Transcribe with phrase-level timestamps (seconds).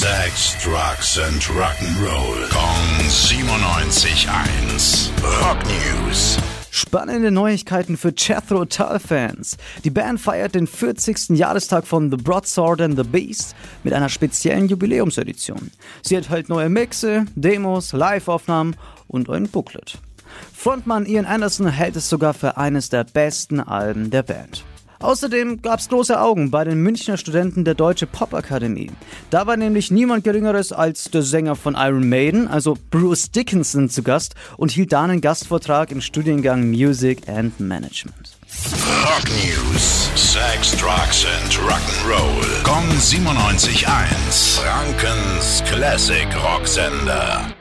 [0.00, 2.48] Sex, Drugs and Rock'n'Roll.
[2.48, 5.10] Kong 97.1.
[5.42, 6.38] Rock News.
[6.70, 9.58] Spannende Neuigkeiten für Jethro Tull-Fans.
[9.84, 11.36] Die Band feiert den 40.
[11.36, 15.70] Jahrestag von The Broadsword and the Beast mit einer speziellen Jubiläumsedition.
[16.00, 18.76] Sie enthält neue Mixe, Demos, Live-Aufnahmen
[19.06, 19.98] und ein Booklet.
[20.54, 24.64] Frontmann Ian Anderson hält es sogar für eines der besten Alben der Band.
[25.00, 28.90] Außerdem gab es große Augen bei den Münchner Studenten der Deutsche Popakademie.
[29.30, 34.02] Da war nämlich niemand Geringeres als der Sänger von Iron Maiden, also Bruce Dickinson, zu
[34.02, 38.36] Gast und hielt da einen Gastvortrag im Studiengang Music and Management.
[39.04, 40.10] Rock News.
[40.16, 42.62] Sex, Drugs and Rock'n'Roll.
[42.64, 44.60] Kong 97.1.
[44.60, 47.54] Frankens Classic Rocksender.